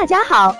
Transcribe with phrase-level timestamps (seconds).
[0.00, 0.54] 大家好，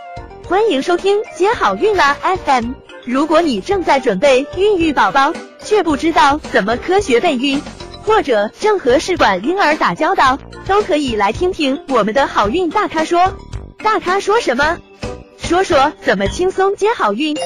[0.48, 2.72] 欢迎收听接好运啦 FM。
[3.04, 7.62] 如果你正在准备孕育宝宝，却不知道怎么科学备孕，
[8.02, 13.32] 或者正和试管婴儿打交道，都可以来听听我们的好运大咖说。
[13.78, 14.76] 大咖说什么？
[15.38, 17.36] 说说怎么轻松接好运。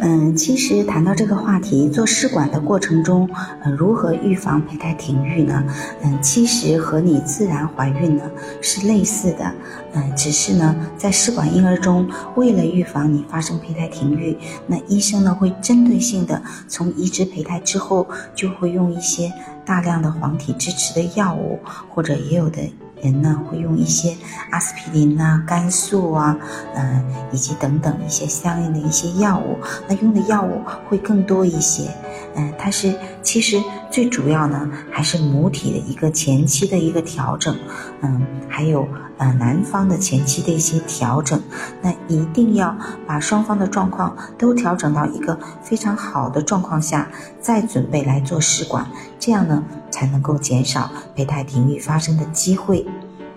[0.00, 3.28] 嗯，其实谈到这个话题，做试管的过程中，
[3.62, 5.64] 呃，如何预防胚胎停育呢？
[6.02, 8.22] 嗯，其实和你自然怀孕呢
[8.62, 9.52] 是类似的，
[9.94, 18.06] 嗯，只是呢，在试管婴儿中，为了预防你发生胚胎停育，那医生呢会针对性的从移植胚胎之后，
[18.36, 19.32] 就会用一些
[19.66, 21.58] 大量的黄体支持的药物，
[21.90, 22.60] 或者也有的。
[23.02, 24.16] 人呢会用一些
[24.50, 26.36] 阿司匹林啊、肝素啊，
[26.74, 29.58] 嗯，以及等等一些相应的一些药物。
[29.88, 31.90] 那用的药物会更多一些，
[32.38, 33.60] 嗯，它是其实
[33.90, 37.54] 最主要呢还是母体的一个前期的一个调整，
[38.00, 41.42] 嗯，还有呃男方的前期的一些调整。
[41.82, 48.86] 那一定要把双方的状况都调整到一个非常好的状况下，再准备来做试管，
[49.18, 52.86] 这样呢才能够减少胚胎停育发生的机会。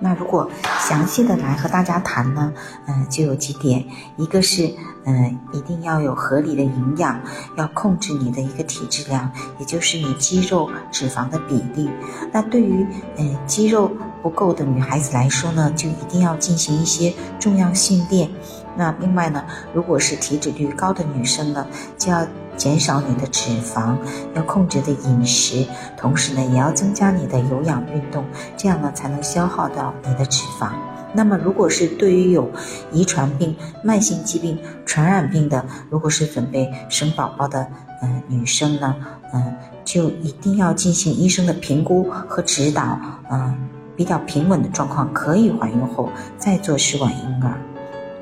[0.03, 0.49] 那如果
[0.79, 2.51] 详细的来和大家谈呢，
[2.87, 3.85] 嗯，就有几点，
[4.17, 4.73] 一个是，
[5.05, 7.21] 嗯，一定要有合理的营养，
[7.55, 11.87] 要控制你的一个体质量，也就是你肌肉脂肪的比例。
[12.31, 12.85] 那对于，
[13.17, 13.91] 嗯，肌肉
[14.23, 18.27] 不够的女孩子来说呢，就一定要进行一些重量训练。
[18.75, 21.65] 那另外呢，如果是体脂率高的女生呢，
[21.97, 22.25] 就要。
[22.57, 23.95] 减少你的脂肪，
[24.35, 25.65] 要控制的饮食，
[25.97, 28.23] 同时呢，也要增加你的有氧运动，
[28.55, 30.69] 这样呢，才能消耗到你的脂肪。
[31.13, 32.49] 那么，如果是对于有
[32.91, 37.67] 遗传病、慢性疾病、传染病的，如果是准备生宝宝的，
[38.01, 38.95] 嗯，女生呢，
[39.33, 42.99] 嗯，就一定要进行医生的评估和指导，
[43.31, 43.57] 嗯，
[43.95, 47.59] 比较平稳的状况，可以怀孕后再做试管婴儿。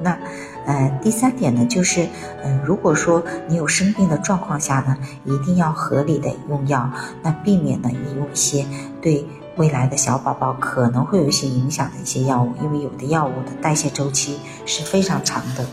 [0.02, 0.17] 那。
[0.65, 2.07] 呃，第三点呢，就是，
[2.43, 6.91] 嗯，如果说你有生病的状况下呢，一定要合理的用药，
[7.23, 8.66] 那避免呢用一些
[9.01, 9.25] 对
[9.56, 15.66] 未来的小宝宝可能会有一些影响的一些药物，因为有的药物的代谢周期是非常长的。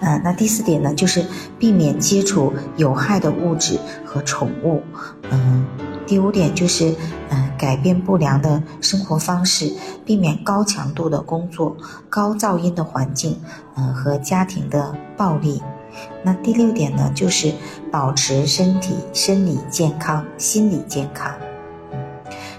[0.00, 1.24] 呃，那第四点呢，就是
[1.58, 4.82] 避免接触有害的物质和宠物。
[5.30, 5.66] 嗯，
[6.06, 6.94] 第五点就是，
[7.34, 7.50] 嗯。
[7.58, 9.72] 改变不良的生活方式，
[10.04, 11.76] 避免高强度的工作、
[12.08, 13.40] 高噪音的环境，
[13.76, 15.62] 嗯，和家庭的暴力。
[16.22, 17.54] 那第六点呢，就是
[17.90, 21.32] 保持身体生理健康、心理健康。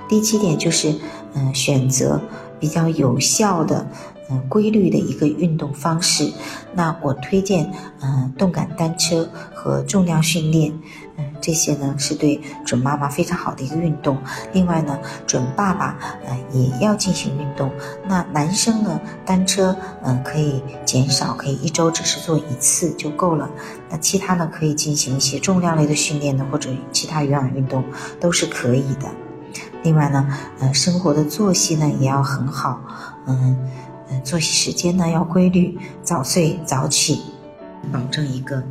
[0.07, 0.95] 第七点就是，
[1.33, 2.21] 嗯，选择
[2.59, 3.87] 比较有效的、
[4.29, 6.31] 嗯，规律的一个运动方式。
[6.73, 7.71] 那我推荐，
[8.01, 10.71] 嗯，动感单车和重量训练。
[11.17, 14.17] 嗯，这些呢是对准妈妈非常好的一个运动。
[14.51, 14.97] 另外呢，
[15.27, 15.95] 准爸爸
[16.25, 17.69] 呃也要进行运动。
[18.07, 23.47] 那男生呢，单车嗯可以减少，可以一周只是做一次就够了。
[23.91, 27.83] 那其他呢，可以进行一些重量类的训练呢，或者其他有氧运动
[28.19, 29.07] 都是可以的。
[29.83, 30.27] 另外呢，
[30.61, 32.81] 呃，生活的作息呢也要很好。
[33.27, 33.55] 嗯
[34.09, 37.21] 嗯，作息时间呢要规律，早睡早起，
[37.93, 38.63] 保证一个。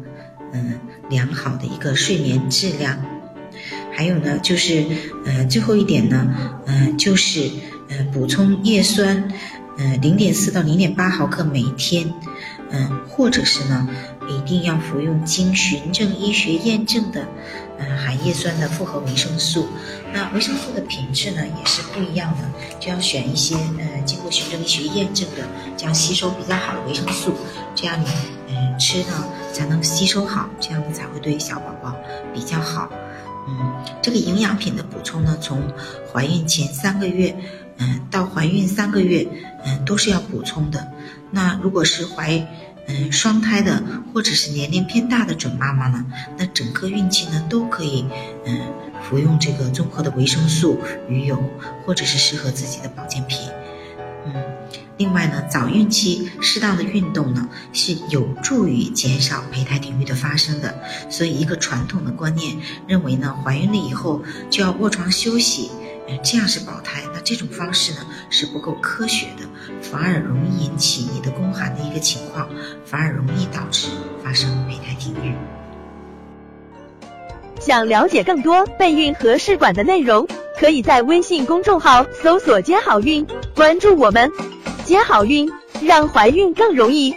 [0.54, 0.78] 嗯，
[1.10, 2.96] 良好的一个睡眠质量，
[3.92, 4.86] 还有呢，就是，
[5.26, 6.32] 呃，最后一点呢，
[6.66, 7.50] 嗯，就是，
[7.88, 9.28] 呃，补充叶酸，
[9.76, 12.14] 呃，零点四到零点八毫克每天，
[12.70, 13.88] 嗯，或者是呢，
[14.28, 17.26] 一定要服用经循证医学验证的，
[17.78, 19.66] 嗯，含叶酸的复合维生素。
[20.12, 22.48] 那维生素的品质呢，也是不一样的，
[22.78, 25.46] 就要选一些，呃，经过循证医学验证的，
[25.76, 27.34] 这样吸收比较好的维生素，
[27.74, 28.06] 这样你，
[28.48, 29.24] 嗯，吃呢。
[29.54, 31.94] 才能吸收好，这样子才会对小宝宝
[32.34, 32.90] 比较好。
[33.46, 35.62] 嗯，这个营养品的补充呢，从
[36.12, 37.36] 怀孕前三个月，
[37.76, 39.24] 嗯，到怀孕三个月，
[39.64, 40.90] 嗯，都是要补充的。
[41.30, 42.44] 那如果是怀，
[42.86, 46.04] 嗯，双胎的或者是年龄偏大的准妈妈呢，
[46.36, 48.04] 那整个孕期呢都可以，
[48.44, 48.60] 嗯，
[49.02, 50.78] 服用这个综合的维生素、
[51.08, 51.42] 鱼油，
[51.86, 53.38] 或者是适合自己的保健品。
[54.26, 54.34] 嗯。
[54.96, 60.72] 另外呢，早孕期适当的运动呢，是有助于减少胚胎停育的发生的。
[61.10, 62.56] 所以，一个传统的观念
[62.86, 65.70] 认为呢，怀孕了以后就要卧床休息，
[66.08, 67.02] 嗯，这样是保胎。
[67.24, 69.44] 这种方式呢是不够科学的，
[69.80, 72.48] 反而容易引起你的宫寒的一个情况，
[72.84, 73.88] 反而容易导致
[74.22, 75.34] 发生胚胎停育。
[77.58, 80.28] 想了解更多备孕和试管的内容，
[80.58, 84.30] 可以在微信公众号搜索“接好运”，关注我们。
[84.84, 85.50] 接好运，
[85.80, 87.14] 让怀孕更容易。